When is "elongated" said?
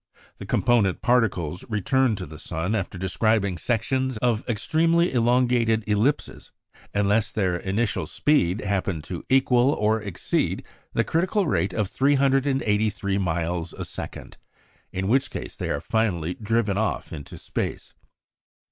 5.13-5.83